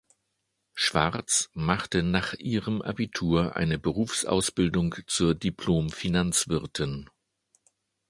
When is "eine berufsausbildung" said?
3.55-4.95